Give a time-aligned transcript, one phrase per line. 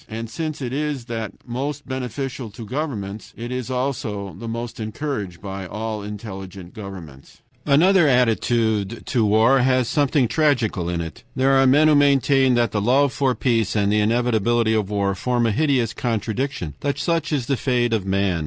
[0.09, 5.43] And since it is that most beneficial to governments, it is also the most encouraged
[5.43, 7.43] by all intelligent governments.
[7.67, 11.23] Another attitude to war has something tragical in it.
[11.35, 15.13] There are men who maintain that the love for peace and the inevitability of war
[15.13, 18.39] form a hideous contradiction, and that such is the fate of man.